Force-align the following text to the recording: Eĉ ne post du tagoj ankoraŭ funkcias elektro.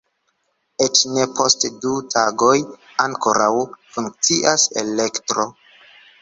Eĉ 0.85 1.01
ne 1.17 1.25
post 1.39 1.65
du 1.83 1.91
tagoj 2.13 2.55
ankoraŭ 3.05 3.51
funkcias 3.99 4.67
elektro. 4.85 5.47